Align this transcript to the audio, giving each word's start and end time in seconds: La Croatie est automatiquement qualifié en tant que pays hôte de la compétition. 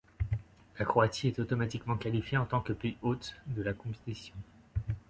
La 0.79 0.85
Croatie 0.85 1.27
est 1.27 1.37
automatiquement 1.37 1.95
qualifié 1.95 2.35
en 2.35 2.47
tant 2.47 2.59
que 2.61 2.73
pays 2.73 2.97
hôte 3.03 3.35
de 3.45 3.61
la 3.61 3.73
compétition. 3.75 4.33